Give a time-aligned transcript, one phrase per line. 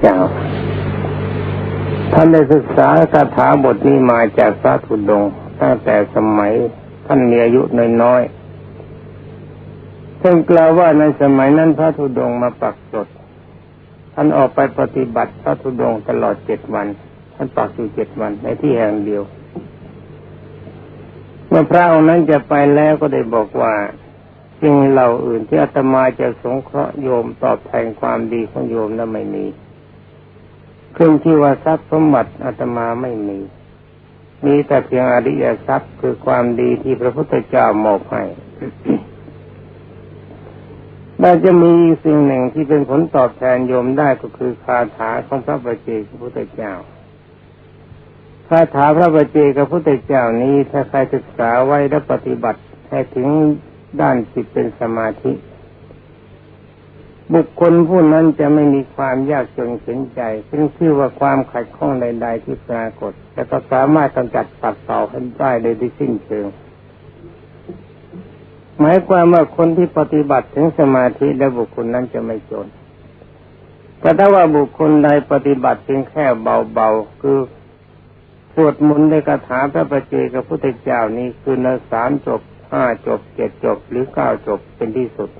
[0.00, 0.18] เจ้า
[2.12, 5.30] ท่านได้ศึกษาคาถาบทนี้มาจากพระธุดงค์
[5.60, 6.52] ตั้งแต่สมัย
[7.06, 7.62] ท่านมีอายุ
[8.02, 13.08] น้อยๆซึ่งกล่าวว่าในสมัยนั้นพระธุดงค์มาปักกด
[14.14, 16.86] ท่านออกไปปฏิบัติพระธุดงค์ตลอดเจ็ดวัน
[17.34, 19.22] ท่านปักอยู่เจ็ดวันในที่แห่งเดียว
[21.48, 23.74] เมื่อพระองค์นั้นจะไปแล้วก็ได้บอกว่า
[24.60, 29.46] สิ่งเหล่าอื่นที่อาตมาจะสงเคราะห์โยมตอบแทนความดีของโยมนั้นไม่มี
[30.96, 33.38] ขึ้นที่ว่าทรัพย์สมบัติอาตมาไม่มี
[34.46, 38.24] มีแต่เพียงอริยทรัพย์คือความดีที่พระพุทธเจ้ามอบให้
[41.22, 41.72] น่าจะมี
[42.04, 46.72] สิ่งหนึ่งที่เป็นผลตอบแทนโยมได้ก็คือคาถาของพระบาเจกพระพุทธเจ้า
[48.48, 52.60] คาถาพระบาเจกพระพุทธเจ้านี้ถ้าใครศึกษาไว้และปฏิบัติ
[52.90, 53.28] ให้ถึง
[54.00, 55.32] ด้านจิตเป็นสมาธิ
[57.34, 66.46] บุคคลผู้นั้นจะไม่มีความยากจนเข็นใจซึ่งชื่อว่าความขัดข้องใด ๆ ที่ปรากฏแต่ก็สามารถกำจัดปัดเป่าให้ได้โดยที่สิ้นเชิง
[68.80, 72.66] หมายความว่าคนที่ปฏิบัติถึงสมาธิและบุคคลนั้นจะไม่จน
[74.00, 77.38] แต่ถ้าว่าบุคคลใดปฏิบัติเพียงแค่เบาๆคือ
[78.54, 82.40] สวดมนต์ในคาถาพระประเจกับพุทธเจ้านี้คือในสามจบ
[82.70, 85.30] ห้าจบเจ็ดจบหรือเก้าจบเป็นที่สุด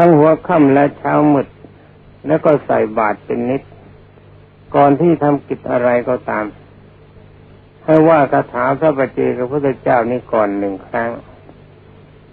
[0.00, 1.46] ทั้งหัวค่ำและเช้ามืด
[2.26, 3.62] แล้วก็ใส่บาตรเป็นนิด
[4.74, 6.44] ก่อนที่ทำกิจอะไรก็ตาม
[7.84, 11.10] ให้ว่าคาถาพระปเจกับพระเจ้านี้ก่อนหนึ่งครั้ง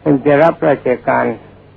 [0.02, 1.26] ถึงจะรับราชการ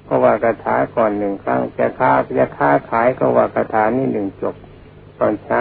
[0.06, 4.54] ก็ว่าคาถาก่อนหนึ่งครั้ง จะค้าจะค้าขายก็ว่าคาถานี้หนึ่งจบ
[5.18, 5.60] ตอนเช้า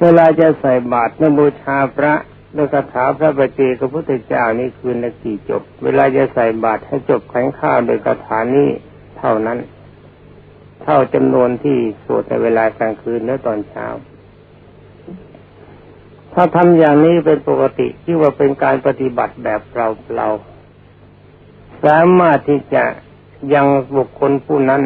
[0.00, 2.14] เวลาจะใส่บาตรนบูชาพระ
[2.56, 8.68] ด้วยคาถาพระบาเจกับพุทธเจ้านี่คือนากี่จบ เวลาจะใส่บาตรให้จบแข็งข้าวโดยคาถานี้
[9.18, 9.58] เท่านั้น
[10.82, 13.86] เท่าจำนวนที่สวดในเวลากลางคืนและตอนเช้า
[16.34, 19.86] ถ้าทำอย่างนี้เป็นปกติที่ว่าเป็นการปฏิบัติแบบเรา
[20.16, 20.28] เรา
[21.84, 22.84] สามารถที่จะ
[23.54, 24.82] ยังบุคคลผู้นั้น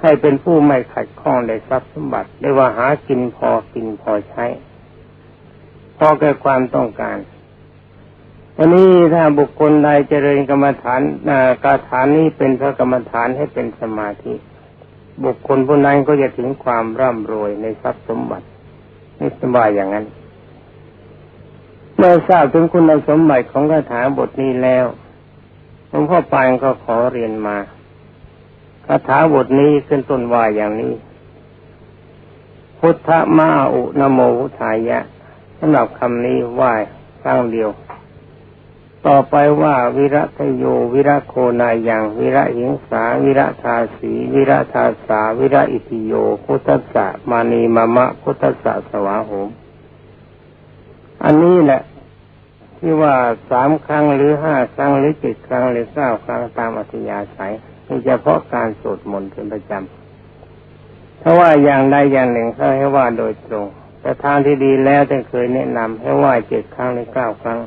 [0.00, 4.44] ให้เป็นผู้ไม่ขัดข้องในทรัพย์สมบัติได้ว่าหากินพอกินพอใช้
[5.98, 7.18] พอแก่ความต้องการ
[8.58, 11.00] อันนี้ถ้าบุคคลใดเจริญกรรมฐาน
[11.64, 14.34] กาฐานนี้เป็นพระกรรมฐานให้เป็นสมาธิ
[15.24, 18.46] บุคคลผู้นั้นก็จะถึงความร่ำรวยในทรัพย์สมบัติ
[19.18, 20.06] นี่สบายอย่างนั้น
[21.96, 24.86] เมื่อทราบถึงคุณสมบัติของคาถาบทนี้แล้ว
[25.88, 27.56] หลวงพ่อปานก็ขอเรียนมา
[28.86, 30.92] คาถาบทนี้ขึ้นต้นว่าอย่างนี้
[32.78, 34.98] พุทธมาอุนโมพุทายะ
[35.64, 36.72] สำหรับคำนี้ไหว่า
[37.22, 37.70] ครั้งเดียว
[39.06, 40.64] ต่อไปว่าวิระทโย
[40.94, 46.12] วิระโคนายังวิระหิงสาวิระทาสีวิระทาสาวิระอิติโย
[46.44, 49.48] พุทธะมานีมะมะพุทธะสวาโหม
[51.24, 51.82] อันนี้แหละ
[52.78, 53.14] ที่ว่า
[53.50, 57.52] สามครั้งหรือห้าครั้งหรือเจ็ดครั้งหรือเก้าครั้งตามอัธยาศัย
[57.86, 63.66] นี่เฉพาะการสวดมนต์เป็นประจำถ้าว่าอย่างใดอย่างหนึ่งเขาให้ว่าโดยตรง
[64.02, 67.58] แต่ทางที่ดีแล้วท่านเคยแนะนำให้ว่าเจ็ดครั้งหรือเก้าครั้ง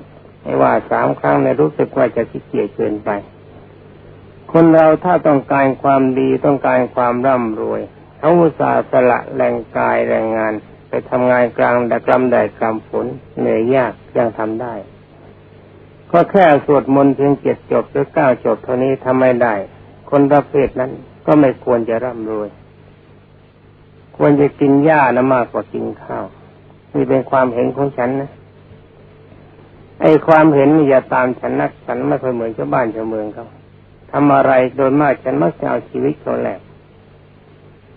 [0.43, 3.09] ให้ว่าสามครั้งในรู้สึกว่าจะขี้เกียจเกินไป
[4.51, 7.81] คนเราถ้าต้องการความดีต้องการความร่ำรวย
[8.17, 10.53] เขาอุตส่าห์สละแรงกายแรงงาน
[10.89, 13.05] ไปทำงานกลางแต่กลำแดดกลำฝน
[13.39, 14.73] เหนื่อยยากยังทำได้
[16.11, 19.53] ก็แค่สวดมนต์เพียงเจ็ดจบหรือเก้าจบเท่านี้ทำไม่ได้
[20.09, 20.91] คนประเภทนั้น
[21.25, 22.49] ก็ไม่ควรจะร่ำรวย
[24.15, 26.25] ควรจะกินหญ้านะมากกว่ากินข้าว
[26.93, 28.31] นี่เป็นความเห็นของฉันนะ
[30.01, 33.45] ไอ้ความเห็นนี่อย่าตามฉันนักฉันไม่เคยเหมือนชาวบ้านชาวเมืองเขา
[34.11, 36.59] ทำอะไรโดยมากฉันมักจะเอาชีวิตเขาแหลก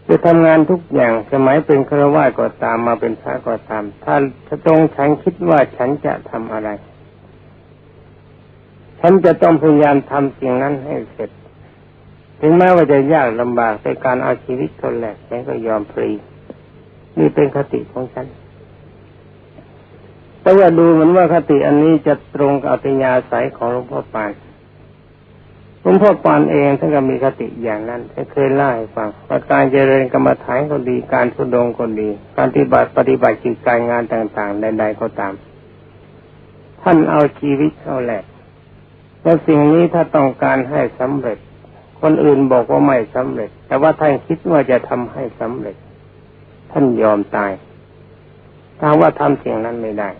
[0.08, 4.14] จะทำงานทุกอย่างสมัยเป็นฆราวาสก็ตามมาเป็นพระก็ตาม ถ้า
[4.46, 6.68] ถ้าตรงฉันคิดว่าฉันจะทำอะไร
[9.00, 11.30] ฉันจะต้องพยายามทำสิ่งนั้นให้เสร็จ
[12.40, 16.10] ถึงแม้ว่าจะยากลำบากในการเอาชีวิตคนแหลกฉันก็ยอมฟรี
[17.18, 18.26] นี่เป็นคติของฉัน
[20.42, 24.32] แต่ว่าดูเหมือนว่าคติอันนี้จะตรงกับอัตยาศัยของหลวงพ่อปาน
[25.80, 35.34] หลวงพ่อปานเองท่านก็มีคติอย่างนั้นท่านเคยเล่าให้ฟังว่าการเจริญกรรมฐานก็ดีการทุดงก็ดี การปฏิบัติปฏิบัติกิจการงานต่างๆใดๆก็ตาม
[36.82, 38.24] ท่านเอาชีวิตเข้าแหลก
[39.22, 41.38] และสิ่งนี้ถ้าต้องการให้สำเร็จ
[42.00, 45.76] คนอื่นบอกว่าไม่สำเร็จ แต่ว่าท่านคิดว่าจะทำให้สำเร็จ
[46.72, 47.52] ท่านยอมตาย
[48.78, 50.10] ถ้าว่าทำสิ่งนั้นไม่ได้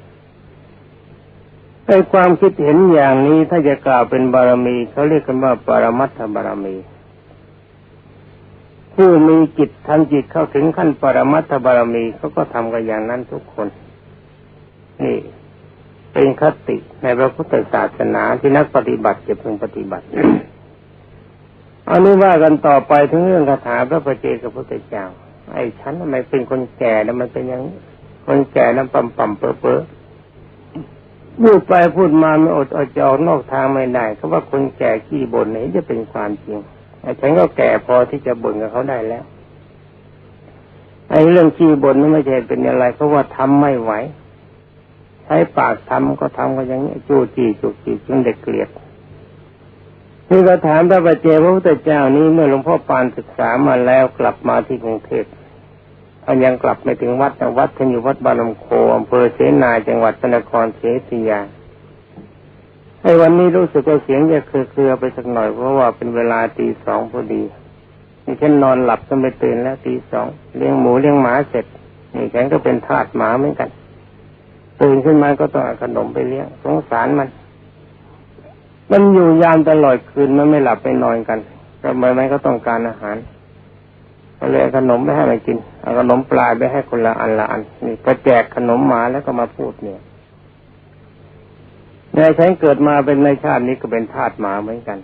[1.87, 6.77] ในความคิดเห็นอย่างนี้ถ้าจะกล่าวเป็นบารมีเขาเรียกกันว่าปรมัตถบารมี
[8.95, 13.69] ผู้มีจิตทำจิตเข้าถึงขั้นปรมัตถบารมีเขาก็ทำกันอย่างนั้นทุกคน
[15.03, 15.17] นี่
[16.13, 20.07] เป็นคติในพระพุทธศาสนาที่นักปฏิบัติจะพึงปฏิบัติ
[21.91, 25.05] อันนี้ว่ากันต่อไปถึงเรื่องคาถาพระประเจกับพระพุทธเจ้า
[25.53, 27.63] ไอ้ฉันทำไมเป็นคนแก่แล้วมันเป็นอย่าง
[28.27, 29.79] คนแก่น้ำปั่มปั่มเปื้อเปื้อ
[31.43, 36.59] พูดไปพูดมาไม่อดอดจะออกนอกทางไม่ได้เขาว่าคนแก่ขี้บ่นนี่จะเป็นความจริง
[37.03, 39.25] ไอ้ฉันก็แก่พอที่จะบ่นกับเขาได้แล้ว
[41.11, 43.93] ไอ้เรื่องขี้บ่นนี่ไม่ใช่เป็นอะไรเพราะว่าทำไม่ไหว
[45.25, 48.69] ใช้ปากทำก็ทำกันอย่างนี้จู้จี้จุกจี้จนเด็กเกลียด
[50.31, 55.25] นี่ก็ถามพระบาเจพระพุทธเจ้านี้เมื่อหลวงพ่อปานศึกษามาแล้วกลับมาที่กรุงเทพ
[56.25, 58.67] ท่านยังกลับไม่ถึงวัดแต่วัดท่านอยู่วัดบารมโค
[58.97, 61.41] อำเภอเสนาจังหวัดพระนครศรีอยุธยา
[63.03, 67.43] ไอ้วันนี้รู้สึกว่าเสียงจะเครือไปสักหน่อยเพราะว่าเป็นเวลาตีสองพอดี
[68.25, 70.27] นี่ฉันนอนหลับก็ไม่ตื่นแล้วตีสอง
[70.57, 71.67] เลี้ยงหมูเลี้ยงหมาเสร็จ
[72.15, 73.69] นี่ฉันก็เป็นทาสหมาเหมือนกัน
[74.81, 77.29] ตื่นขึ้นมาก็ต้องขนมไปเลี้ยงสงสารมัน
[78.91, 81.39] มันอยู่ยามตลอดคืนมันไม่หลับไม่นอนกัน
[81.83, 83.17] ทำไมมันก็ต้องการอาหาร
[84.39, 90.01] ก็เลยขนมไม่ให้มันกินเอาขนมปลาไปให้คนละอันละอันนี่ก็แจกขนมหมาแล้วก็มาพูดเนี่ย
[92.15, 94.99] ในฉันเกิดมาเป็นในชาตินี้ก็เป็นทาสหมาเหมือนกัน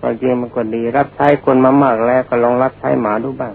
[0.00, 3.54] ก็จริงมันก็ดี รับใช้คนมามากแล้วก็ลองรับใช้หมาดูบ้าง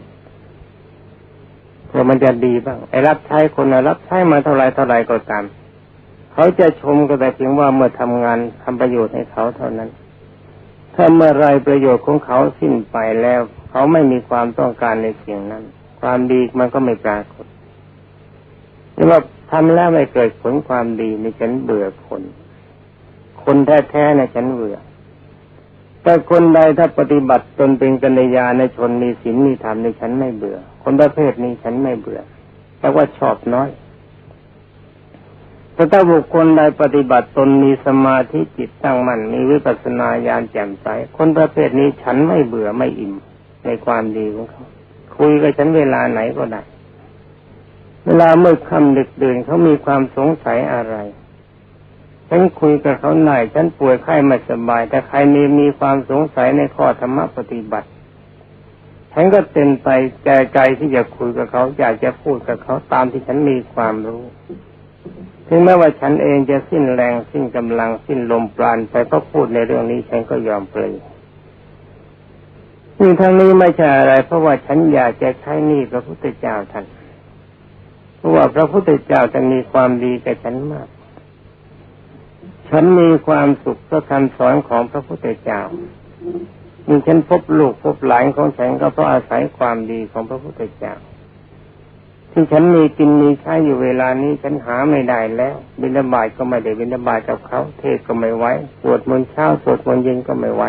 [1.88, 5.44] เพื่อมันจะดีบ้างไอ้รับใช้คนนะรับใช้มาเท่าไรเท่าไรก็ตาม
[6.40, 9.90] เขาจะชมก็แต่เพียงว่าเมื่อทำงานทำประโยชน์ให้เขาเท่านั้น
[10.96, 13.42] ถ้าเมื่อไรประโยชน์ของเขาสิ้นไปแล้ว
[13.72, 15.64] เขาไม่มีความต้องการในเสิ่งนั้น
[16.02, 17.46] ความดีมันก็ไม่ปรากฏ
[18.94, 19.20] หรือว่า
[19.52, 22.22] ทำแล้วไม่เกิดผลความดีในฉันเบื่อคน
[23.44, 23.58] คน
[23.90, 24.78] แท้ๆในฉันเบื่อ
[26.04, 32.22] แต่คนใดถ้าปฏิบัติตนเป็นกัญญาในชนมีศีลมีธรรมในฉันไม่เบื่อ คนประเภทนี้ฉันไม่เบื่อ
[32.80, 33.70] แต่ว่าชอบน้อย
[35.78, 40.88] แต่ถ้าบุคคลใดปฏิบัติตนมีสมาธิจิตตั้งมั่นมีวิปัสสนาญาณแจ่มใส
[41.18, 43.14] คนประเภทนี้ฉันไม่เบื่อไม่อิ่ม
[43.66, 44.66] ในความดีของเขา
[45.18, 46.62] คุยกับฉันเวลาไหนก็ได้
[48.06, 50.96] เวลาเมื่อค่ำดึกดื่นเขามีความสงสัยอะไร
[52.30, 57.88] ฉันคุยกับเขาหน่อยฉันป่วยไข้ไม่สบาย แต่ใครมีมีความสงสัยในข้อธรรมปฏิบัติ
[59.14, 59.88] ฉันก็เต็มใจ
[60.24, 64.24] ใจใจที่จะคุยกับเขา อยากจะพูดกับเขาตามที่ฉันมีความรู้
[65.48, 70.94] ถึงแม้ว่าฉันเองจะสิ้นแรงสิ้นกำลังสิ้นลมปราณไปก็พูดในเรื่องนี้ฉันก็ยอมเปลย
[73.00, 76.86] นี่ทั้งนี้ไม่ใช่อะไร เพราะว่าฉันอยากจะใช้นี่พระพุทธเจ้าท่าน
[78.18, 80.88] เพราะว่าพระพุทธเจ้าจะมีความดีกับฉันมาก
[82.70, 85.62] ฉันมีความสุขเพราะคำสอนของพระพุทธเจ้า
[86.88, 90.94] มีฉันพบลูกพบหลานของฉันก็เพราะอาศัยความดีของพระพุทธเจ้า
[92.40, 98.46] ที่ฉันมีกินมีใช้อยู่เวลานี้ฉันหาไม่ได้แล้ว บินบายก็ไม่ได้บินบายกับเขาเทศก็ไม่ไหว
[98.82, 100.64] สวดมนต์เช้าสวดมนต์เย็นก็ไม่ไหว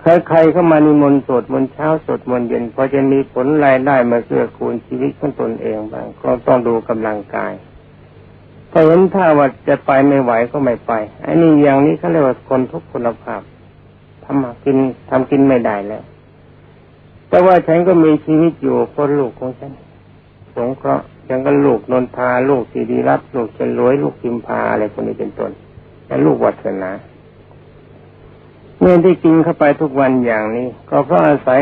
[0.00, 7.52] ใครๆเข้ามานิมนต์สวดมนต์เช้าสวดมนต์เย็นพอจะมีผลรายได้มาเกื้อกูลชีวิตของตนเองบ้างก็ต้องดูกำลังกาย
[8.72, 13.40] ถ้าเห็นถ้าว่าจะไปไม่ไหวก็ไม่ไปไอ้นี่อย่างนี้เขาเรียกว่าคนทุกคุณภาพ
[14.24, 14.76] ทำกิน
[15.10, 16.02] ทำกินไม่ได้แล้ว
[17.28, 19.72] แต่ว่าฉันก็มีชีวิตอยู่เพราะลูกของฉัน
[20.56, 25.50] สงเคราะห์ยังก็ลูกนนทาลูกสีดีรัตลูกเฉลวยลูกพิมพาอะไรพวกนี้เป็นต้น
[26.06, 26.90] และลูกวัฒนา
[28.80, 31.60] เมื่อที่กินเข้าไปทุกวันอย่างนี้ ก็เพราะอาศัย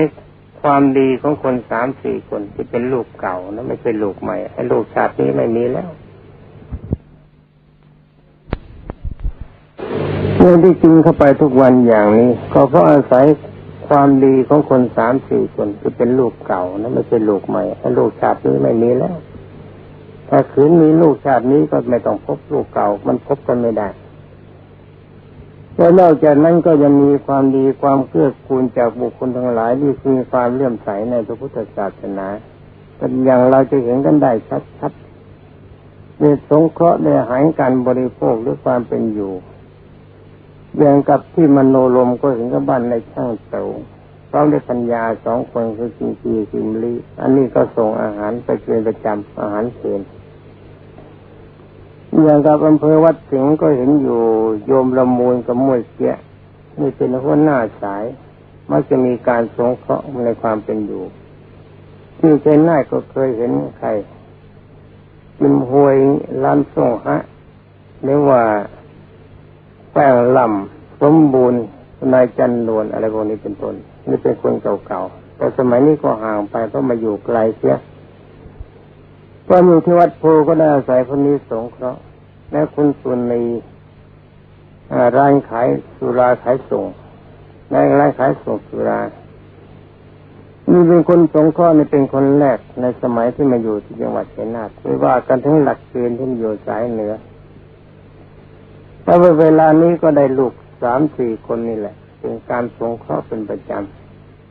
[0.62, 5.90] ความดีของคนสามสี่คนที่เป็นลูกเก่านะไม่ใช่ลูกใหม่ไอ้ลูกชาตินี้ไม่มีแล้ว
[10.38, 13.24] เมื่อที่กินเข้าไปทุกวันอย่างนี้ ก็เพราะอาศัย
[13.88, 19.16] ความดีของคนสามสี่คนที่เป็นลูกเก่านะไม่ใช่ลูกใหม่ถ้าลูกชาตินี้ไม่มีแล้ว
[20.28, 23.88] ถ้าคืนมีลูกชาตินี้ก็ไม่ต้องพบลูกเก่า มันพบกันไม่ได้
[25.76, 32.26] แล้วนอกจากนั้นก็ยังมีความดีความเกื้อกูลจากบุคคลทั้งหลายที่มีความเลื่อมใสในพระพุทธศาสนา
[32.96, 34.32] เป็นอย่างเราจะเห็นกันได้
[34.78, 39.32] ชัดๆในสงเคราะห์ในหารการบริโภคหรือความเป็นอยู่
[40.76, 43.64] อย่างกับที่มโนลมก็เห็นกับบ้านในช่างเต๋า
[44.30, 50.00] พร้อมด้วยปัญญาสองคนคือจิงจีจิมลีอันนี้ก็ส่งอาหารไปเป็นประจำอาหารเพลน
[52.22, 54.20] อย่างกับอำเภอวัดสิงห์ก็เห็นอยู่
[54.66, 56.12] โยมละมูลกับมวยเสีย
[56.80, 58.04] นี่เป็นหัวหน้าสาย
[58.70, 61.04] มักจะมีการสงเคราะห์ในความเป็นอยู่
[62.18, 63.88] ที่เชนน่ายก็เคยเห็นใคร
[65.38, 65.96] จิมหวย
[66.44, 67.18] ล้านส่งฮะ
[68.02, 68.42] หรือว่า
[69.98, 71.60] ป้งลำสมบูรณ์
[72.12, 73.74] นายจันนวลอะไรพวกนี้เป็นต้น
[74.08, 77.76] นี่เป็นคนเก่าๆแต่สมัยนี้ก็ห่างไปเพราะมาอยู่ไกลเสีย
[79.48, 82.00] ก็อยู่ที่วัดโพก็ได้อาศัยคนนี้สงเคราะห์
[82.52, 83.42] และคุณสุนี
[85.16, 86.84] ร้านขายสุราขายส่ง
[87.70, 89.00] ในร้านขายส่งสุรา
[90.72, 97.14] นี่เป็นคนสงเคราะห์นี่เป็นคนแรกในสมัยที่มาอยู่ที่จังหวัดชัยนาทไม่ว่ากันทั้งหลักเกณฑ์ที่อยู่สายเหนือ
[99.08, 103.72] แล้วเวลานี้ก็ได้ลูกสามสี่คนนี่แหละ เป็นการสงเคราะห์เป็นประจ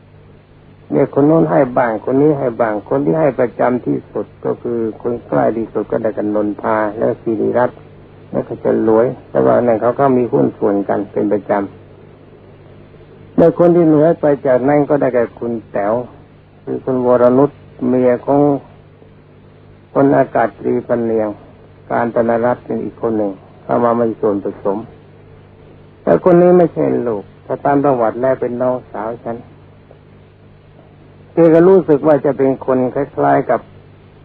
[0.06, 7.78] ำเนี่ยคนโน้นให้บ้างคนนี้ให้บ้างคนที่ให้ประจำที่สุดก็คือคนใกล้ที่สุดก็ได้กันนนทาและสิริรัตน์
[8.32, 15.94] แล้วก็จะรวย แต่ว่านั่นเขาก็มีหุ้นส่วนกันเป็นประจำในคนที่เหนือไปจากนั้นก็ได้แก่คุณแต๋ว
[16.64, 17.52] คือคุณวรนุช
[17.88, 18.42] เมียของ
[19.94, 21.30] คนอากาศตรีปันเนียง
[21.92, 23.34] การตนรัตน์เป็นอีกคนหนึ่ง
[23.68, 24.78] เข้ามามีส่วนผสม
[26.04, 29.38] แต่คนนี้ไม่ใช่ลูกถ้าตามประวัติแล้วเป็นน้องสาวฉัน
[31.34, 33.60] เธอก็รู้สึกว่าจะเป็นคนคล้ายๆกับ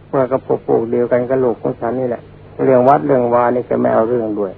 [0.09, 2.23] เมื่อกระปุกปูกเดียวกันกับลูกของฉันนี่แหละ
[2.63, 4.53] เรื่องวัดเรื่องวานี่ก็ไม่เอาเรื่องด้วย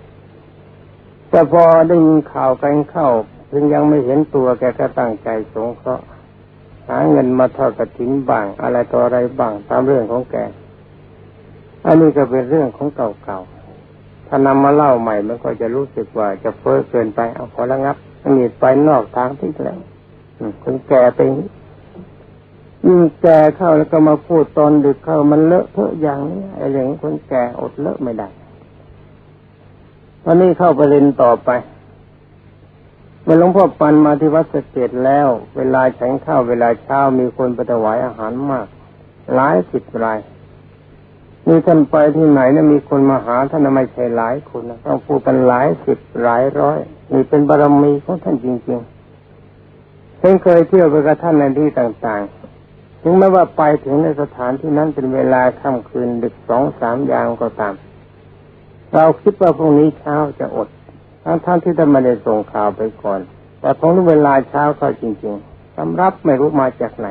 [1.30, 3.08] แต่พอได้ยินข่าวกันเข้า
[3.52, 6.06] ถึงยังไม่เห็นตัวแกก็ตั้งใจสงเคราะห์
[6.90, 10.36] หาเงินมาทอดกระถิ่นบ้าง อะไรต่ออะไรบ้างตามเรื่องของแก
[11.86, 13.55] อันนี้ก็เป็นเรื่องของเก่าๆ
[14.28, 17.96] ถ้านำมาเล่าใหม่มันก็จะรู้สึกว่าจะเฟ้อเกินไปเอาพอระงับ
[18.38, 19.80] มีไปนอกทางที่แล้ว
[20.64, 21.20] คนแก่ไป
[22.86, 28.28] ยิ่งแก่เข้าแล้วก็มาพูดตอนดึกเข้ามันเลอะเทอะอย่างนี้ไอ้เรื่องคนแก่อดเลอะไม่ได้
[30.26, 31.50] วันนี้เข้าประเด็นต่อไป
[33.24, 35.28] เมื่อหลวงพ่อปันมาที่วัดสเกตแล้ว
[35.58, 38.68] เวลาฉันข้าวเวลาเช้ามีคนไปถวายอาหารมาก
[39.36, 40.20] หลายสิบราย
[41.48, 46.80] มีท่านไปที่ไหนนะมีคนมาหาท่านไม่ใช่หลายคนนะต้องพูดกันหลายสิบหลายร้อย
[47.14, 57.74] นี่เป็นบารมีของท่านจริงๆฉันเคยเที่ยวไปกับท่านในที่ต่างๆ ถึงแม้ว่าไปถึงในสถานที่นั้นเป็นเวลาค่ำคืนดึกสองสามยามก็ตาม
[58.94, 60.68] เราคิดว่าพรุ่งนี้เช้าจะอด
[61.24, 63.20] ทั้งท่านที่ท่านไม่ได้ส่งข่าวไปก่อน
[63.62, 67.08] แต่พอเวลาเช้าก็จริงๆสำรับไม่รู้มาจากไหน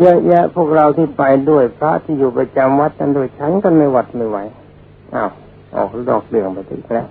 [0.00, 4.38] เยอะแยะพวกเราที่ไปด้วยพระที่อยู่ประจำวัดนั้นโดยฉันกันไม่หวัดไม่ไหว
[5.14, 5.30] อ้าว
[5.74, 7.08] ออกดอกเดืองไปถึงแล้ว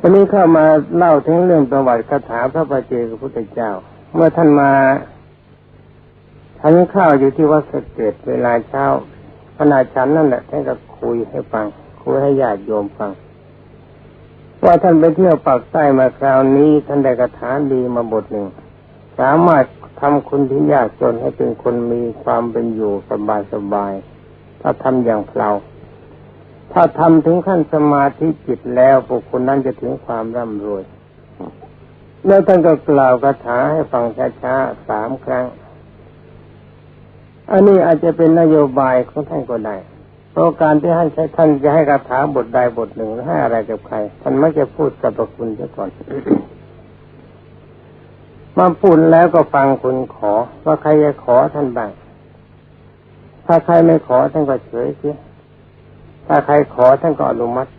[0.00, 0.64] วันนี้เข้ามา
[0.96, 3.70] เล่าถึงเรื่องประวัติคาถาพระปเจกับพุทธเจ้า
[4.14, 4.72] เมื่อท่านมา
[6.60, 8.84] ฉันข้าวอยู่ที่วัดสเกตเวลาเช้า
[9.58, 11.66] ขณะฉันนั่นแหละท่านก็คุยให้ฟัง
[12.02, 13.10] คุยให้ญาติโยมฟัง
[14.64, 18.46] ว่าท่านไปเที่ยวปากใต้มาคราวนี้ท่านได้กระถาดีมาบทหนึ่ง
[19.18, 19.64] สามารถ
[20.00, 23.92] ทำคนที่ยากจนให้เป็นคนมีความเป็นอยู่สบายสบาย
[24.60, 25.50] ถ้าทำอย่างเรา
[26.72, 30.82] ถ้าทำถึงขั้นสมาธิจิตแล้วบุคคลนั้นจะถึงความร่ำรวย
[32.26, 34.04] แล้วท่านก็กล่าวคาถาให้ฟัง
[34.42, 35.44] ช้าๆสามครั้ง
[37.52, 39.76] อันนี้อาจจะเป็นนโยบายของท่านก็ได้
[40.32, 45.88] เพราะการที่ให้ใช้ท่านจะให้คาถาบทใดบทหนึ่งให้อะไรกับใคร ท่านไม่จะพูดกับพระคุณเสียก่อน
[48.58, 50.32] มาพูดแล้วก็ฟังคุณขอ
[50.64, 51.90] ว่าใครจะขอท่านบ้าง
[53.46, 55.16] ถ้าใครไม่ขอท่านก็เฉยเสีย
[56.26, 57.70] ถ้าใครขอท่านก็อนุมัติ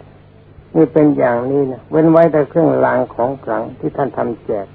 [0.76, 4.68] นี่เป็นอย่างนี้นะเว้นไว้แต่เครื่องรางของขลังที่ท่านทำแจก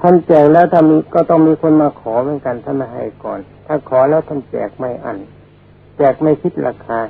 [0.00, 0.82] ท่านแจกแล้วถ้า
[1.14, 5.18] ก็ต้องมีคนมาขอเหมือนกันท่านม่ให้ก่อน ถ้าขอแล้วท่านแจกไม่อัน
[5.96, 7.00] แจกไม่คิดราคา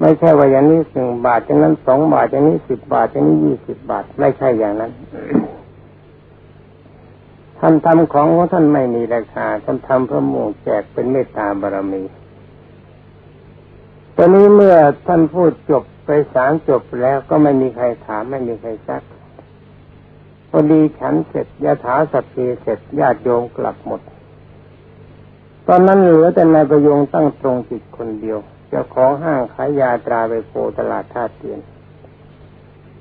[0.00, 4.90] ไม่ใช่ว่าอย่างนี้หนึ่งบาทอย่างนั้นสองบาทอย่างนี้สิบบาทอย่างนี้ยี่สิบบาท ไม่ใช่อย่างนั้น
[7.66, 12.02] ท่านทำของของท่านไม่มีราคาท่านทำเพื่อมุ่งแจกเป็นเมตตาบารมี
[14.16, 19.02] ตอนนี้เมื่อท่านพูดจบไปสามจบแล้วก็ไม่มีใครถามไม่มีใครซัก
[20.50, 24.00] พอดีฉันเสร็จยาถาสัพเพเสร็จญาติโยมกลับหมด
[25.68, 31.60] ตอนนั้นเหลือแต่นายประยงตั้งตรงจิตคนเดียวเจ้าของห้างขายยาตราไปโพตลาดท่าเตียน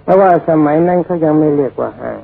[0.03, 2.19] เพราะว่าสมัยนั้นเขายังไม่เรียกว่าห้าง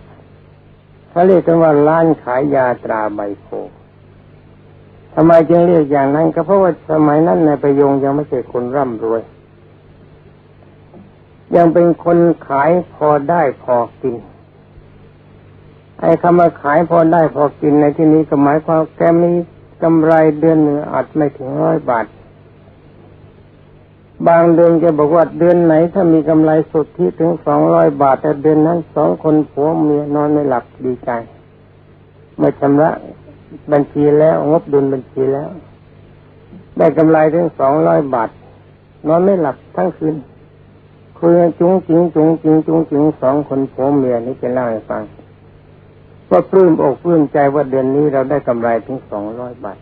[1.19, 3.47] เขาเรียกกันว่าร้านขายยาตราใบโพ
[5.13, 9.21] ทำไมจึงเรียกอย่างนั้นก็เพราะว่าสมัยนั้นนายประยงยังไม่ใช่คนร่ำรวย
[11.55, 14.15] ยังเป็นคนขายพอได้พอกิน
[15.99, 19.31] ไอ้คำว่าขายพอได้พอกินในที่นี้ก็หมายความแกมี
[19.83, 22.05] กำไรเดือนหนึ่งอาจไม่ถึงร้อยบาท
[24.27, 31.09] บางเดือนจะบอกว่าเดือนไหน ถ้ามีกำไรสุดที่ถึงสองร้อยบาท แต่เดือนนั้นสองคนผัวเมียนอนไม่หลับดีใจ
[32.37, 32.91] เมื่อชำระ
[33.71, 35.49] บัญชีแล้ว งบดุลบัญชีแล้ว
[36.77, 38.29] ได้กำไรถึงสองร้อยบาท
[39.07, 40.15] นอนไม่หลับทั้งคืน
[41.17, 45.03] คุยจุงจิงจุงจิงจุงจิงสองคนผัวเมียนี่จะเล่าให้ฟัง
[46.29, 49.77] ว่าปลื้มอกปลื้มใจว่าเดือนนี้เราได้กำไรถึงสองร้อยบาท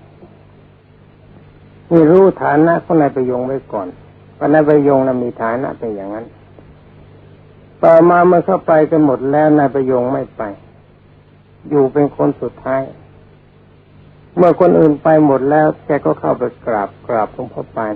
[1.91, 3.87] นี่รู้ฐานะของนายประยงไว้ก่อน
[4.37, 6.25] ว่านายประยงนะมีฐานะเป็นอย่างนั้น
[7.83, 10.41] ต่อมาเมื่อเข้าไปกันหมดแล้วนายประยงไม่ไป
[11.69, 12.83] อยู่เป็นคนสุดท้าย
[14.37, 17.95] เมื่อคนอื่นไปหมดแล้ว แกก็เข้าไปกราบกราบหลวงพ่อปาน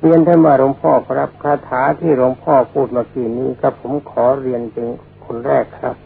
[0.00, 4.86] เรียนท่านว่าหลวงพ่อครับคาถาที่หลวงพ่อพูดเมื่อกี้นี้ก็ผมขอเรียนเป็น
[5.24, 5.96] คนแรกครับ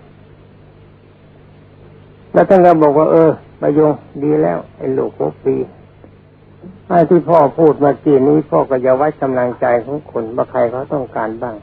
[2.33, 3.31] แล้วท่านก็บอกว่า เออ
[3.61, 3.93] ประยง
[4.23, 5.55] ดีแล้ว ไอ้ลูกหกปี
[6.89, 11.57] ไอ้ที่พ่อพูดเมื่อกี้นี้พ่อก็จะไว้กำลังใจของคนว่าใครเขาต้องการบ้าง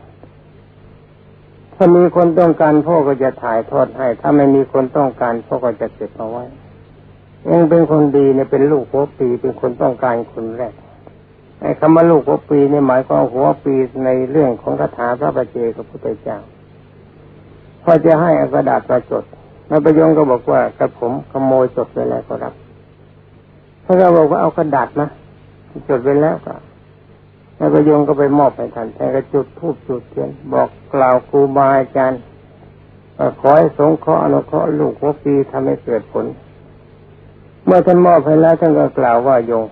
[1.75, 6.45] ถ้ามีคนต้องการพ่อก็จะถ่ายทอดให้ ถ้าไม่มีคนต้องการพ่อก็จะเก็บเอาไว้
[7.45, 10.73] เองเป็นคนดีเนี่ยเป็นลูกหัวปีเป็นคนต้องการคนแรก
[11.61, 13.73] ไอ้คำว่าลูกหัวปีเนี่ยหมายความหัวปี
[14.05, 16.39] ในเรื่องของคาถาพระประเจกับพุทธเจ้า
[17.83, 19.23] พอจะให้อกระดาษประจด
[19.69, 22.53] นายประยงก็บอกว่ากระผมขโมยจดไปแล้วก็รับ
[23.87, 25.07] พระก็บอกว่าเอากระดาษมา
[25.89, 26.55] จดไปแล้วก็
[27.59, 32.19] นายประยงก็ไปมอบให้ท่านแทนก็จุดทูบจุดเทียนบอกกล่าวครูบาอาจารย์
[33.39, 36.25] ขอให้สงเคราะห์อนุเคราะห์ลูกหัวปีทำให้เกิดผล
[37.65, 39.65] เมื่อท่านมอบให้แล้วท่านก็กล่าวว่าโยง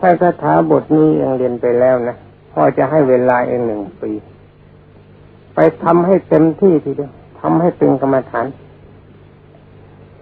[0.00, 2.16] ถ้าคาถาบทนี้ยังเรียนไปแล้วนะ
[2.52, 4.10] พ่อจะให้เวลาเองหนึ่งปี
[5.54, 8.46] ไปทำให้เต็มที่ทีเดียวทำให้เป็นกรรมฐาน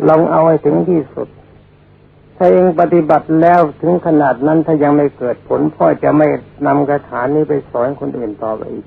[0.09, 1.29] ลองเอาให้ถึงที่สุด
[2.41, 6.27] ถ้าเองปฏิบัติแล้วถึงขนาดนั้นถ้ายังไม่เกิดผลพ่อจะไม่
[6.67, 8.85] นำคาถานี้ไปสอนคนอื่นต่อไปอีก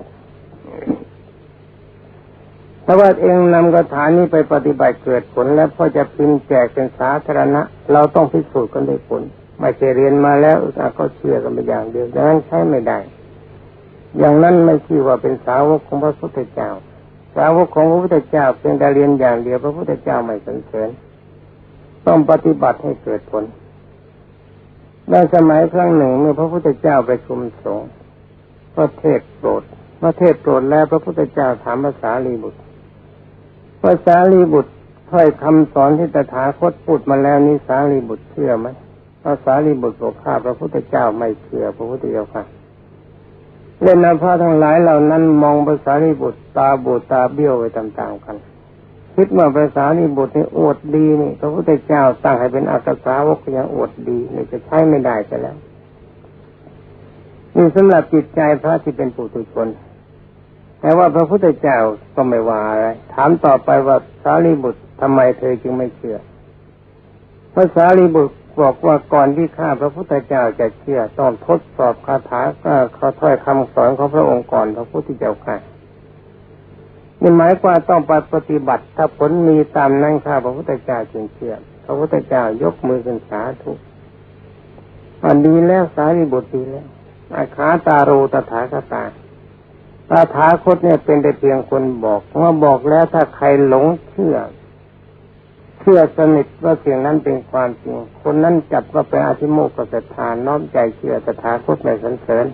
[2.84, 9.22] ถ้าว่าเองนำคาถานี้ไปปฏิบัติเกิดผลแล้วพ่อจะพิมพ์แจกเป็นสาธารณะ เราต้องพิสูจน์กันด้วยผล
[9.60, 10.56] ไม่ใช่เรียนมาแล้ว
[10.98, 12.98] ก็เชื่อกันไปอย่างเดียวดังนั้นใช้ไม่ได้
[14.18, 16.70] อย่างนั้นไม่ชื่อว่าเป็นสาวกของพระพุทธเจ้า
[17.36, 20.88] สาวกของพระพุทธเจ้าเพียงแต่เรียนอย่างเดียวพระพุทธเจ้าไม่สนเสริญ
[22.06, 23.44] ต้องปฏิบัติให้เกิดผล
[25.10, 27.90] ในสมัยครั้งหนึ่งเมื่อพระพุทธเจ้าไปชุมสงฆ์
[28.74, 29.62] พระเทศโปรด
[30.02, 32.60] พระเทศโปรดแล้วพระพุทธเจ้าถามภาษาลีบุตร
[33.82, 34.72] ภาษาลีบุตร
[35.10, 38.66] ถ้อยคำสอนที่ตถาคตพูดมาแล้วนี้สาลีบุตรเชื่อไหม
[39.24, 42.44] ภาษาลีบุตรบอกข้าพระพุทธเจ้าไม่เชื่อพระพุทธเจ้าค่ะ
[43.82, 48.36] เล่นนาพระทั้งหลายเหล่านั้นมองภาษาลิบุตรตาบูตาเบี้ยวไปตามๆกัน
[49.16, 55.56] คิดว่าภาษาลิบุตรนี่อวดดีนี่พระพุทธเจ้าตั้งให้เป็นอักษาวกยังอวดดีนี่จะใช้ไม่ได้จะแล้ว
[57.56, 59.68] นี่สำหรับจิตใจพระที่เป็นปุถุชน
[60.80, 61.78] แต่ว่าพระพุทธเจ้า
[62.14, 66.18] ก็ไม่ว่าอะไรถามต่อไปว่าสารีบุตรทำไมเธอจึงไม่เชื่อ
[67.54, 75.56] ภาษาลีบุตรบอกว่าก่อนที่ข้าพระพุทธเจ้าจะเชื่อต้องทดสอบคาถาก็เขาถ้อยคำสอนของพระองค์ก่อนพระพุทธเจ้าค่ะ
[77.22, 81.54] นี่หมายความต้องไปปฏิบัติ ถ้าผลมีตามนั้นข้าพระพุทธเจ้าจึงเชื่อ
[81.84, 83.72] พระพุทธเจ้ายกมือขึ้นสาธุ
[85.24, 86.86] อันดีแล้วสารีบุตรดีแล้ว
[87.34, 89.04] อาคาตาโรตถาคตา
[90.10, 94.36] ตถาคตเนี่ยเป็นแต่เพียงคนบอกเมื่อบอกแล้วถ้าใครหลงเชื่อ
[95.80, 102.46] เชื่อสนิทว่าสิ่งนั้นเป็นความจริง คนนั้นจัดว่าเป็นอาธิโมกขศรัทธาน้อมใจเชื่อสถาคตในสันเสริญ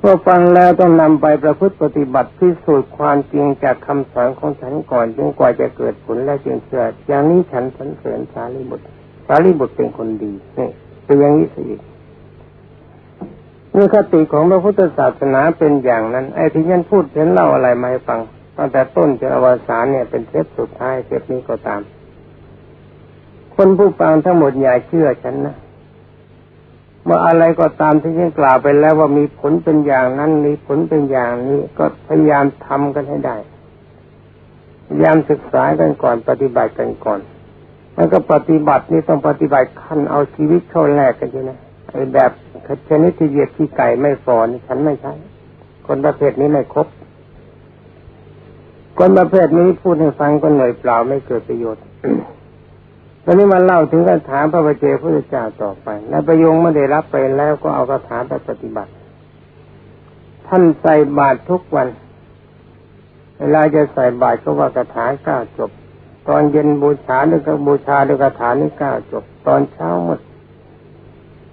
[0.00, 8.84] เมื่อฟังแล้วต้องนำไปประพฤติปฏิบัติพิสูจน์ความจริงจากคำสอนของฉันก่อนจนกว่าจะเกิดผลและจึงเชื่ออย่างนี้ฉันสันเสริญสารีบุตร
[9.26, 10.68] สารีบุตรเป็นคนดีนี่
[11.04, 11.62] เป็นอย่างนี้สิ
[13.76, 18.20] นี่คติของพระพุทธศาสนาเป็นอย่างนั้น ไอ้ที่ยันพูดฉันเล่าอะไรมาให้ฟัง
[18.56, 21.80] ตั้งแต่ต้นจนอวสานเนี่ยเป็นเทปสุดท้ายเทปนี้ก็ตาม
[23.54, 25.56] คนผู้ฟังทั้งหมดอย่าเชื่อฉันนะ
[27.08, 33.36] เมื่ออะไรก็ตามที่ฉันกล่าวไปแล้วว่ามีผลเป็นอย่างนั้นมีผลเป็นอย่างนี้ก็พยายามทำกันให้ได้
[34.86, 37.20] พยายามศึกษากันก่อนปฏิบัติกันก่อน
[37.94, 41.50] แล้วก็ปฏิบัตินี่ต้องปฏิบัติขั้นเอาชีวิตเข้าแลกกันใช่ไหม
[41.92, 42.30] ไอ้แบบ
[42.88, 45.14] ชนิดที่เหยียดที่ไก่ไม่ฟอนฉันไม่ใช่
[45.86, 46.86] คนประเภทนี้ไม่ครบ
[48.98, 51.82] คนประเภทนี้พูดให้ฟังก็หน่อยเปล่าไม่เกิดประโยชน์
[53.30, 58.92] อนนี้มาเล่าถึงคาถาพระบเจพระเจ้าต่อไปในประโยงไม่ได้รับไปแล้วก็เอาคาถาไปปฏิบัติ
[60.46, 61.88] ท่านใส่บาตรทุกวัน
[63.38, 65.70] เวลาจะใส่บาตรก็ว่าคาถาเก้าจบ
[66.28, 70.20] ตอนเย็นบูชาด้วยกบูชาด้วยคาถานี้เก้าจบ ตอนเช้ามืด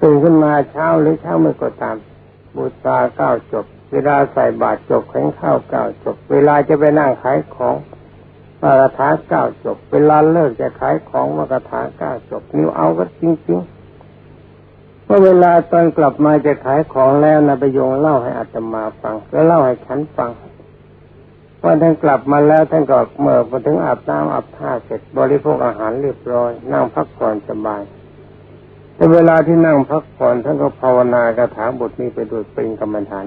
[0.02, 1.98] ตื่นขึ้นมาเช้าหรือเช้ามืดก็ตาม
[2.58, 7.76] บูชาเก้าจบ เวลาใส่บาตรจบแข็งข้าวเก้าจบ เวลาจะไปนั่งขายของ
[8.62, 20.32] มาราถาเก้าจบ เวลาเลิกจะขายของมากระถาเก้าจบ นิ้วเอาก็จริงๆเมื่อเวลาตอนกลับมาจะขายของแล้วนะประโยงเล่าให้อาตมาฟัง แล้วเล่าให้ฉันฟัง
[21.64, 27.82] ว่าท่านกลับมาแล้วท่านก็เมื่อมาถึงอาบน้ำอาบท่าเสร็จ บริโภคอาหารเรียบร้อย นั่งพักผ่อนสบาย
[28.96, 33.26] แต่เวลาที่นั่งพักผ่อนท่านก็ภาวนากระถาบทนี้ไปโดยเป็นกรรมฐาน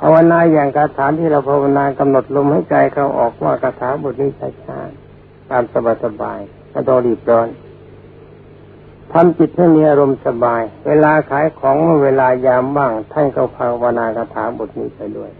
[0.00, 4.30] ภาวนาอย่างคาถาที่เราภาวนากำหนดลมให้ใจเขาออกว่าคาถาบทนี้
[4.64, 5.62] ช้าๆตาม
[6.04, 7.48] สบายๆไม่ต้องรีบร้อน
[9.12, 15.30] ทำจิตให้มีอารมณ์สบาย เวลาขายของเวลายามบ้างท่านก็ภาวนาคาถาบทนี้ไปด้วย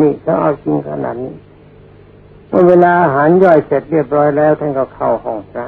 [0.00, 1.34] นี่เขาเอาจริงขนาดนี้
[2.48, 5.66] เมื่อเวลาอาหารย่อยเสร็จเรียบร้อยแล้ว ท่านก็เข้าห้องพระ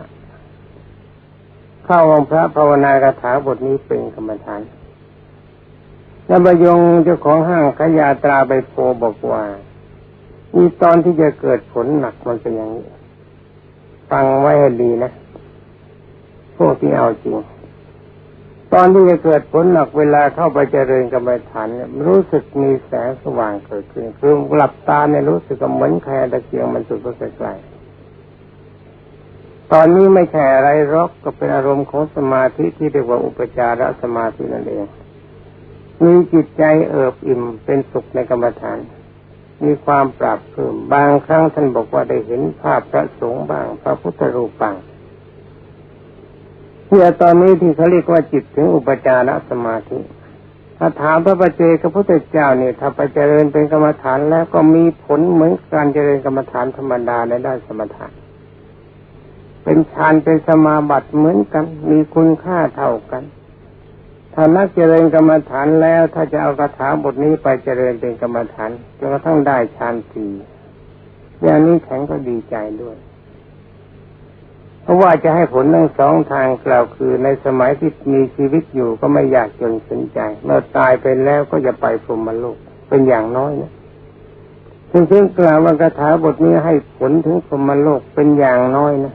[1.86, 4.60] เข้าห้องพระภาวนาคาถาบทนี้เป็นกรรมฐาน
[6.28, 9.42] แล้วบยงเจ้าของห้างขยาตราใบโพบอกว่า
[10.54, 12.86] มีตอนที่จะเกิดผลหนักมันเป็นอย่างนี้
[14.10, 15.10] ฟังไว้ให้ดีนะ
[16.56, 17.36] พวกที่เอาจริง
[18.74, 34.84] ตอนที่จะเกิดผลหนักเวลาเข้าไปเจริญกรรมฐานเนี่ยรู้สึกมีแสงสว่างเกิดขึ้นคือหลับตาเนี่ยรู้สึกเหมือนแค่ตะเกียงมันสุดก็ไกลๆตอนนี้ไม่ใช่อะไรรอกก็เป็นอารมณ์ของสมาธิที่เรียกว่าอุปจารสมาธินั่นเอง
[36.04, 38.78] มีจิตใจเอิบอิ่มเป็นสุขในกรรมฐาน
[39.64, 44.76] มีความปราบเพิ่มบางครั้งท่านบอกว่าได้เห็นภาพพระสงฆ์บ้างพระพุทธรูปบ้าง
[46.88, 49.98] เนี่ยตอนนี้ที่เขาเรียกว่าจิตถึงอุปจารสมาธิ
[50.78, 58.06] ถ้าถามพระปัจเจกพระพุทธเจ้าเนี่ยถ้าไปเจริญเป็นกรรมฐานแล้วก็มีผลเหมือนการเจริญกรรมฐานธรรมดาในด้านสมถะ
[59.64, 63.22] เป็นฌานเป็นสมาบัติเหมือนกัน มีคุณค่าเท่ากัน
[64.40, 70.32] ถ้านักเจริญกรรมฐานแล้วถ้าจะเอาคาถาบทนี้ไปเจริญเป็นกรรมฐานจนกระทั่งได้ฌานสี่
[71.42, 72.96] อย่างนี้แข็งก็ดีใจด้วย
[74.82, 82.56] เพราะว่าจะให้ผลทั้งสองทางกล่าวคือในสมัยที่มีชีวิตอยู่ก็ไม่อยากจนสนใจ เมื่อตายไปแล้วก็จะไปพรหมโลก
[82.88, 83.72] เป็นอย่างน้อยนะ
[84.90, 89.14] ซึ่งซึ่งกล่าวว่าคาถาบทนี้ให้ผลถึงพรหมโลกเป็นอย่างน้อยนะ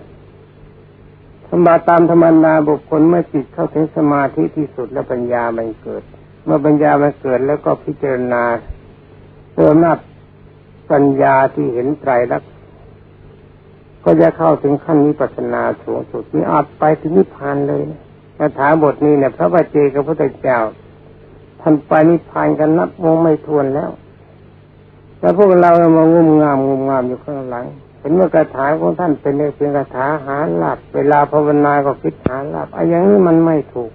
[1.68, 6.04] มาตามธรรมนาบุคคลเมื่อจิตเข้าถึงสมาธิที่สุดแล้วปัญญามันเกิด
[6.46, 8.44] เมื่อปัญญามันเกิดแล้วก็พิจารณา
[9.56, 10.00] เติมนับ
[10.92, 12.52] ปัญญาที่เห็นไตรลักษณ์
[14.04, 17.82] ก็จะเข้าถึงขั้นนี้ปัสนาสูงสุดมีอาจไปถึงนิพพานเลย
[18.38, 20.60] คาถาบทนี้เนี่ยพระบาเจกับพระพุทธเจ้า
[21.62, 23.92] ท่านไปนิพพานกันนับวงไม่ทวนแล้ว
[25.20, 27.66] แล้วพวกเรามางุมงามงุมงามอยู่ข้างหลัง
[28.04, 33.92] เห็นว่าคาถาของท่านเป็นเพียงคาถาหาหลาบเวลาภาวนาก็คิดหาหลาบไอ้อย่างนี้มันไม่ถูก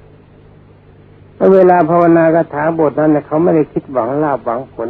[1.55, 4.89] เวลาภาวนาคาถาบทนั้นเนี่ยเขาไม่ได้คิดหวังลาบหวังผล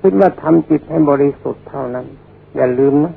[0.00, 2.06] คิดว่าทำจิตให้บริสุทธิ์เท่านั้น
[2.56, 3.14] อย่าลืมนะ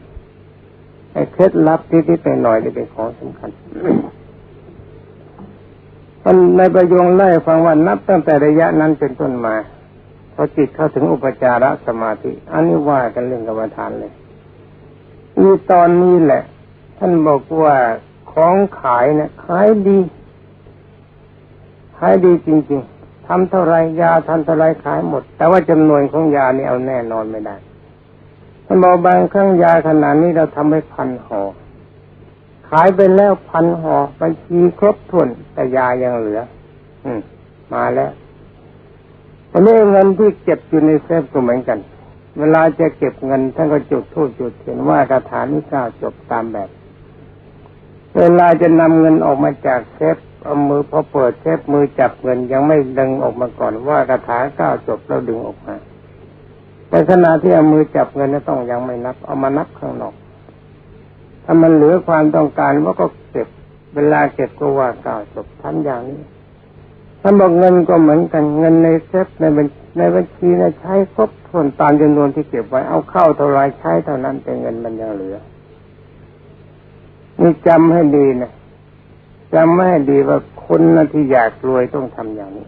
[1.13, 3.49] ไอ้เคล็ดลับที่ที่ไปหน่อยนี่เป็นของสำคัญ
[6.23, 9.55] ท่านในประโยงไล่ฟังว่านับตั้งแต่ระยะนั้นเป็นต้นมา
[10.33, 14.13] พอจิตเข้าถึงอุปจารสมาธิ อันนี้ว่ากันเรื่องกรรมฐานเลย
[15.41, 16.43] นี่ตอนนี้แหละ
[16.97, 17.75] ท่านบอกว่า
[18.31, 19.99] ของขายเนี่ยขายดี
[21.97, 27.55] ขายดีจริงๆทำเท่าไรยาทำเท่าไรขายหมด แต่ว่าจำนวนของยานี่เอาแน่นอนไม่ได้
[28.65, 31.41] ท่านบอกบางครั้งยาขนาดนี้เราทำให้พันห่อ
[32.69, 36.41] ขายไปแล้วพันห่อบัญชีครบถ้วนแต่ยายังเหลือ
[37.05, 37.19] อืม
[37.73, 38.11] มาแล้ว
[39.51, 41.77] วันนี้เงินที่เก็บอยู่ในเซฟก็เหมือนกัน
[42.37, 46.69] เวลาจะเก็บเงินท่านก็จุดทูบจุดเทียนว่าคาถานี้ก้าจบตามแบบ
[48.17, 55.75] เวลาจะนำเงินออกมาจากเซฟเอามือพอเปิดเซฟมือจับเงินยังไม่ดึงออกมาก่อนว่าคาถาก้าจบแล้วดึงออกมา
[56.89, 60.15] แต่ขณะที่เอามือจับเงินต้องยังไม่นับ เอามานับข้างนอก
[61.43, 63.47] ถ้ามันเหลือความต้องการว่าก็เก็บ
[63.95, 66.21] เวลาเก็บก็ว่าเก่าจบทำอย่างนี้
[67.21, 75.37] ท่านบอกเงินก็เหมือนกันเงินในเซฟในบัญในบัญชีนใช้ครบ ถ้วนตามจำนวนที่เก็บไว้เอาเข้าเท่าไรใช้เท่านั้นแต่เงินมันยังเหลือ
[77.41, 78.51] นี่จำให้ดีนะ
[79.53, 82.67] จำไม่ให้ดีว่าคนนะที่อยากรวยต้องทำอย่างนี้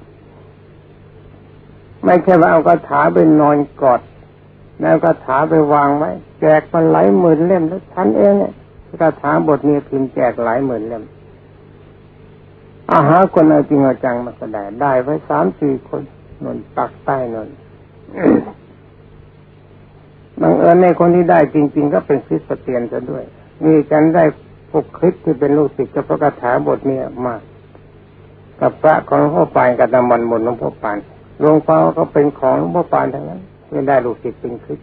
[2.05, 4.01] ไม่ใช่ว่าเอากระถาไปนอนกอด
[4.81, 8.53] แล้วคาถาไปวางไว้แจกมันหลายหมื่นเล่มแล้วฉันเองเนี่ย
[9.01, 11.03] คาถาบทนี้พิมพ์แจกหลายหมื่นเล่ม
[12.91, 16.01] อาหาคนเอาจริงเอาจังมาก็ได้ได้ไว้สามสี่คน
[16.43, 17.49] นนปักใต้นน
[20.41, 23.23] บังเอิญในคนที่ได้จริง ๆ ก็เป็นคริสเตียนซะด้วย
[23.65, 24.23] มีกันได้
[24.71, 27.41] พวกคริสที่เป็นลูกศิษย์กับพระคาถาบทนี้มาก
[28.61, 30.97] กับพระของหลวงพ่อปานกับนำมันมนหลวงพ่อปาน
[31.39, 34.79] หลวงพ่อเขาเป็นของหลวงพ่อปานทั้งนั้นไม่ได้ลูกศิษย์เป็นคริส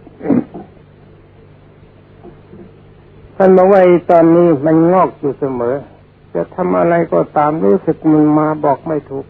[3.37, 5.75] ท่านบอกว่าตอนนี้มันงอกอยู่เสมอ
[6.35, 9.27] จะทำอะไรก็ตามรู้สึกมันมาบอกไม่ถูก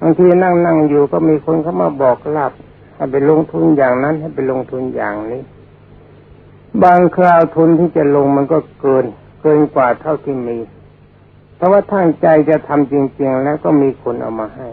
[0.00, 2.52] บางทีนั่งนั่งอยู่ก็มีคนเข้ามาบอกลาบ
[3.00, 5.42] ให้ไปลงทุนอย่างนั้น ให้ไปลงทุนอย่างนี้
[6.82, 9.04] บางคราวทุนที่จะลงมันก็เกิน
[9.42, 10.58] เกินกว่าเท่าที่มี
[11.56, 14.68] เพราะว่าทางใจจะทำจริง ๆ แล้วก็มีคนเอามาให้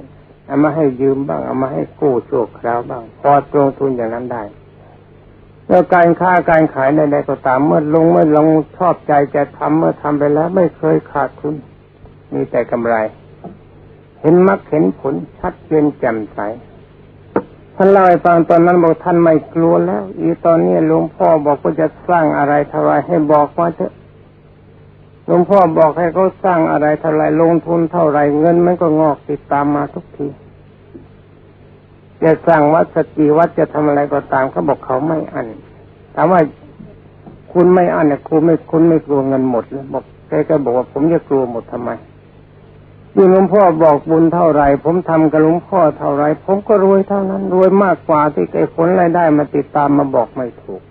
[0.47, 4.43] เอามาให้ยืมบ้าง เอามาให้กู้ชั่วคราวบ้าง พอลงทุนอย่างนั้นได้
[5.69, 11.55] แล้วการค้าการขายใดๆก็ตามเมื่อลงเมื่อลงชอบใจจะทำเมื่อทำไปแล้ว ไม่เคยขาดทุน
[12.33, 12.95] มีแต่กำไร
[14.21, 16.39] เห็นมรรคเห็นผลชัดเจนแจ่มใส
[17.79, 23.93] ท่านเล่าให้ฟังตอนนั้นบอกท่านไม่กลัวแล้ว อีตอนนี้หลวงพ่อบอกว่าจะสร้างอะไรเท่าไรให้บอกว่าเถอะ
[25.25, 30.27] หลวงพ่อบอกให้เขาสร้างอะไรเท่าไรลงทุนเท่าไรเงินมันก็งอกติดตามมาทุกที
[32.23, 35.47] จะสร้างวัดสกีวัดจะทำอะไรก็ตามเขาบอกเขาไม่อัน
[36.15, 36.41] ถามว่า
[37.53, 41.89] คุณไม่อันเนี่ยคุณไม่คุณไม่กลัวเงินหมดเลยบอกแกก็บอกว่าผมจะกลัวหมดทำไม
[43.19, 50.81] ยิ่งหลวงพ่อบอกบุญเท่าไรผมทำกับหลวงพ่อเท่าไรผมก็รวยเท่านั้นรวยมากกว่าที่ไอ้ผลรายได้มาติดตามมาบอกไม่ถูก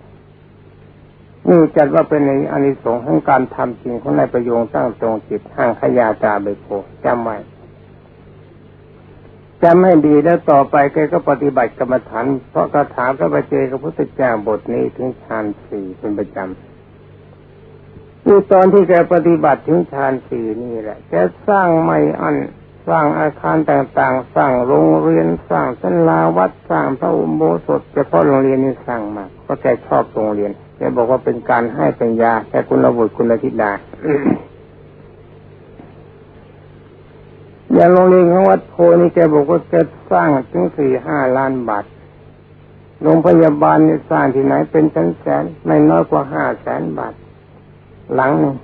[1.47, 6.65] นี่จัดว่าเป็นในอานิสงส์ของการทำจริงของนายประโยงตั้งตรงจิตห้างขยาจาใบโพ
[7.05, 7.37] จำไว้
[9.63, 16.66] จำให้ดีแล้วต่อไปแกก็ปฏิบัติกรรมฐานเพราะคาถาพระบัจเจกพุทธเจ้าบทนี้ถึงฌานสี่เป็นประจำ
[18.29, 21.13] คือตอนที่แกปฏิบัติถึงฌานสี่นี่แหละ แก
[21.47, 22.35] สร้างไม่อัน
[22.87, 33.71] สร้างอาคารต่างๆ สร้างโรงเรียน สร้างสันลาวัด สร้างพระอุโบสถเฉพาะโรงเรียนนี่สร้างมากเพราะแกชอบโรงเรียน แกบอกว่าเป็นการให้ปัญญาแก่คุณระบุคุณธิดา
[37.73, 41.85] อย่างโรงเรียนของวัดโพนี่แกบอกว่าจะสร้างถึงสี่ห้าล้านบาท
[43.03, 47.13] โรงพยาบาลนี่สร้างที่ไหนเป็นแสนแสนไม่น้อยกว่าห้าแสนบาท
[48.15, 48.55] หลังหนึ่ง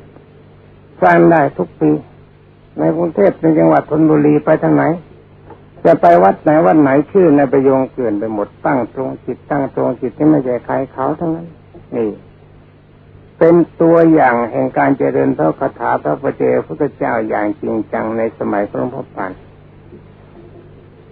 [1.01, 1.91] สร้างได้ทุกปี
[2.79, 4.83] ในกรุงเทพในจังหวัดธนบุรีไปทางไหน
[5.85, 11.47] จะไปวัดไหนวัดไหนชื่อในประโยงเกลื่อนไปหมดตั้งตรงจิตตั้งตรงจิตที่ไม่ใช่ใครเขาทั้งนั้น
[11.95, 12.09] นี่
[13.39, 19.31] เป็นตัวอย่างแห่งการเจริญพระคาถาพระปเจพระเจ้าอย่างจริงจังในสมัยหลวงพ่อปาน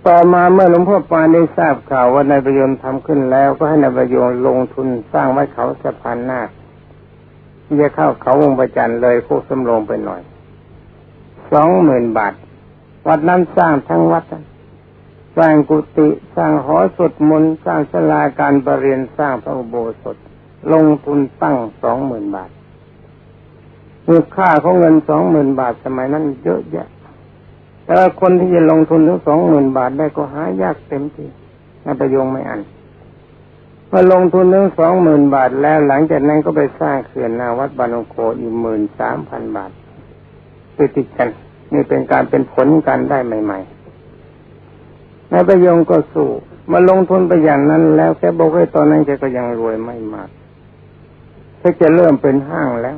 [0.07, 6.41] ต่อมาเมื่อหลวงพ่อปานได้ทราบข่าวว่านายประยนทำขึ้นแล้วก็ให้นายประยนลงทุนสร้างไว้เขาสะพานน้า
[7.71, 10.21] ที่จะเข้าเขาวงประจันเลยโคกสำโรงไปหน่อย
[11.51, 12.33] สองหมื่นบาท
[13.07, 14.23] วัดนั้นสร้างทั้งวัด
[15.37, 20.15] สร้างกุฏิสร้างหอสวดมนต์สร้างศาลาการประเรียนสร้างพระอุโบสถ
[20.73, 22.49] ลงทุนตั้งสองหมื่นบาท
[24.07, 26.87] มูลค่าของเงินสองหมื่นบาทสมัยนั้นเยอะแยะ
[27.85, 31.25] แต่คนที่จะลงทุนถึงสองหมื่นบาทได้ก็หายากเต็มที
[31.85, 32.61] นประยงไม่อัน
[33.91, 39.71] เมื่อลงทุนถึงสองหมื่นบาทแล้วหลังจากนั้นก็ไปสร้างเขื่อนนาวัดบานงโคอีกหมื่นสามพันบาท
[40.77, 41.29] ติดติดกัน
[41.73, 43.59] นี่เป็นการเป็นผลกันได้ใหม่
[44.45, 46.29] ๆนายประยงก็สู้
[46.71, 50.29] มาลงทุนไปอย่างนั้น แล้วแกบอกว่าตอนนั้นแกก็ยังรวยไม่มาก
[51.61, 52.97] ก็จะเริ่มเป็นห้างแล้ว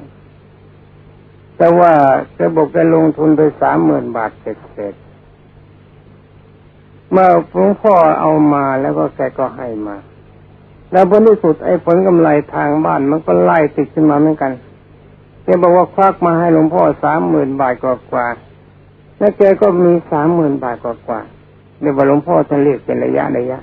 [1.57, 1.91] แต่ว่า
[2.35, 4.45] แกบอกแกลงทุนไปสามหมื่นบาทเส
[4.79, 4.95] ร็จ
[7.11, 9.97] เมื่อหลวงพ่อเอามาแล้วก็แกก็ให้มา
[10.93, 14.51] แล้วผลที่สุดไอ้ผลกำไรทางบ้านมันก็ไล่ติดขึ้นมาเหมือนกัน
[15.43, 18.27] แกบอกว่าควักมาให้หลวงพ่อสามหมื่นบาทกว่า
[19.19, 21.21] แล้วแกก็มีสามหมื่นบาทกว่า
[21.81, 23.59] เรียกว่าหลวงพ่อจะเรียกเป็นระยะระยะ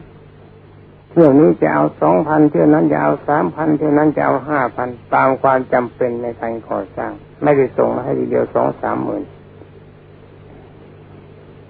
[1.10, 7.12] เที่ยวนี้จะเอาสองพันเที่ยวนั้นจะเอาสามพันเที่ยวนั้นจะเอาห้าพันตามความจำเป็นในการก่อสร้าง
[7.42, 9.22] ไม่ได้ส่งมาให้ทีเดียวสองสามหมื่น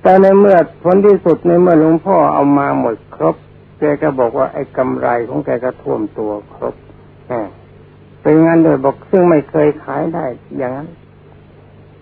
[0.02, 3.36] แต่ในเมื่อผลที่สุดในเมื่อหลวงพ่อเอามาหมดครบ
[3.80, 6.74] แกก็บอกว่าไอ้กำไรของแกก็ท่วมตัวครบ
[8.22, 10.26] เป็นงั้นโดยบอกซึ่งไม่เคยขายได้
[10.58, 10.88] อย่างนั้น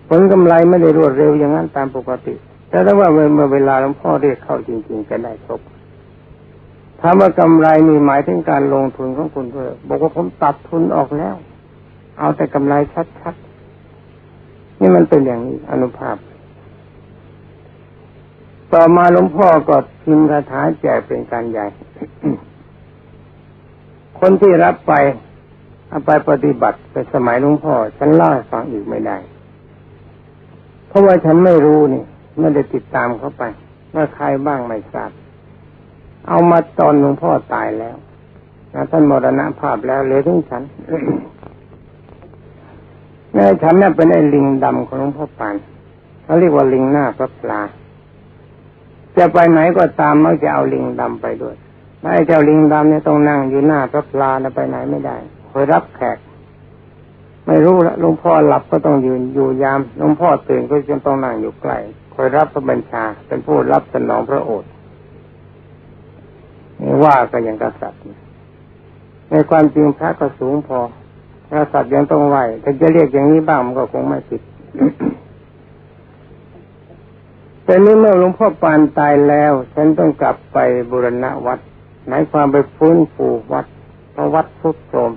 [0.09, 2.35] ผลกำไรไม่ได้รวดเร็วอย่างนั้นตามปกติ
[2.69, 5.61] แต่ถ้าว่าเมื่อเวลาหลวงพ่อเรียกเข้าจริงๆจะได้ครบ
[7.01, 11.35] ถามว่ากำไรมีหมายถึงการลงทุนของคุณเพื่อบอกว่าผมตัดทุนออกแล้ว
[12.19, 12.73] เอาแต่กำไร
[13.19, 16.15] ชัดๆนี่มันเป็นอย่างนี้อนุภาพ
[18.73, 21.65] ต่อมาหลวงพ่อก็พิมพ์คาถาแจกเป็นการใหญ่
[24.19, 24.93] คนที่รับไป
[25.89, 29.17] เอาไปปฏิบัติไปสมัยหลวงพ่อ ฉันเล่าฟังอีกไม่ได้
[30.87, 32.03] เพราะว่าฉันไม่รู้นี่
[32.39, 33.43] ไม่ได้ติดตามเขาไป
[33.95, 35.11] ว่าใครบ้างไม่ทราบ
[36.27, 37.95] เอามาตอนหลวงพ่อตายแล้ว
[38.73, 40.63] นะท่านมรณภาพแล้วเลือถึงฉัน
[43.33, 45.55] แม่ฉันนี่เป็นไอ้ลิงดำของหลวงพ่อปาน
[46.23, 47.61] เขาเรียกว่าลิงหน้าพระปลา
[49.19, 51.55] จะไปไหนก็ตามมักจะเอาลิงดำไปด้วย
[52.01, 55.17] ไอ้เจ้าลิงดำเนี่ยต้องนั่งอยู่หน้าพระปลาไปไหนไม่ได้
[55.51, 56.17] คอยรับแขก
[57.45, 61.77] ไม่รู้ละหลวงพ่อหลับก็ต้องยืนอยู่ยามหลวงพ่อตื่นก็จะต้องนั่งอยู่ใกล้
[62.13, 64.69] คอยรับพระบัญชา เป็นผู้รับสนองพระโอษฐ์
[67.03, 68.01] ว่าก็ยังกษัตริย์
[69.29, 70.79] ในความจริงพระก็สูงพอ
[71.51, 74.41] กษัตริย์ยังต้องไหวถ้าจะเรียกอย่างนี้บ้างมันก็คงไม่ผิด
[77.69, 80.57] แต่นี้เมื่อหลวงพ่อปานตายแล้ว ฉันต้องกลับไป
[80.91, 81.59] บูรณะวัด
[82.07, 83.65] หมายความไปฟื้นฟูวัด
[84.11, 85.11] เพราะวัดทุดโทรม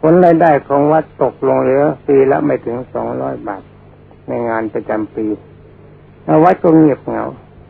[0.00, 3.62] ผลรายได้ของวัดตกลงเหลือปีละไม่ถึงสองร้อยบาท
[4.28, 5.26] ในงานประจำปี
[6.24, 7.24] แล้ววัดก็เงียบเหงา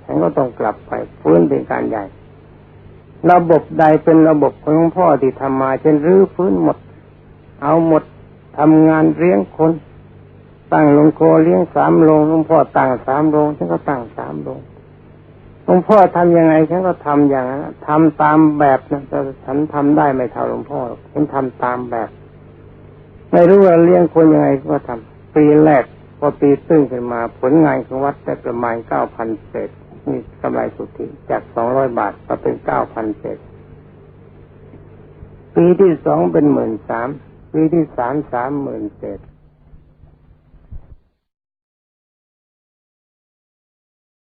[0.05, 2.05] ฉันก็ต้องกลับไปฟื้นเป็นการใหญ่
[3.31, 6.77] ระบบใดเป็นระบบของหลวงพ่อที่ทำมาเช่นรื้อฟื้นหมด
[7.63, 8.03] เอาหมด
[8.59, 9.73] ทำงานเลี้ยงคน
[10.73, 14.61] ตั้งหลวงโคเลี้ยงสามโรงหลวงพ่อตั้งสามโรงฉันก็ตั้งสามโรง
[15.65, 20.81] หลวงพ่อทำยังไงฉันก็ทำอย่างนั้นทำตามแบบนะแต่ฉันทำได้ไม่เท่าหลวงพ่อ
[21.13, 22.11] ฉันทำตามแบบ
[23.33, 25.85] ไม่รู้ว่าเลี้ยงคนยังไงก็ทำปีแรก
[26.19, 29.71] พอปีตึ้งขึ้นมา ผลงานของวัดได้ประมาณเก้าพันเศษ
[30.09, 33.39] นี่กำไรสุทธิจากสองร้อยบาทมาเป็นเก้าพันเศษ
[35.57, 37.09] ปีที่สองเป็นหมื่นสาม
[37.53, 39.19] ปีที่สามสามหมื่นเศษ